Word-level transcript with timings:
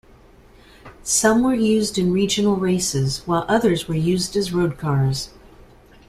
Some 1.03 1.43
were 1.43 1.53
used 1.53 1.99
in 1.99 2.11
regional 2.11 2.55
races, 2.55 3.21
while 3.27 3.45
others 3.47 3.87
were 3.87 3.93
used 3.93 4.35
as 4.35 4.51
road 4.51 4.79
cars. 4.79 5.29